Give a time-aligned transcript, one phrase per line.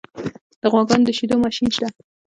[0.61, 1.87] د غواګانو د شیدو ماشین شته؟